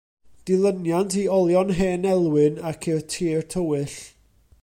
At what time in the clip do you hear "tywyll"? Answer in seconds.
3.51-3.97